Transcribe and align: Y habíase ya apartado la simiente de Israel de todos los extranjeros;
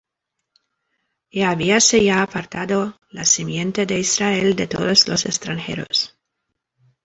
Y 1.37 1.41
habíase 1.43 2.03
ya 2.03 2.23
apartado 2.23 2.99
la 3.11 3.23
simiente 3.23 3.85
de 3.85 3.99
Israel 3.99 4.55
de 4.55 4.65
todos 4.65 5.07
los 5.07 5.27
extranjeros; 5.27 6.17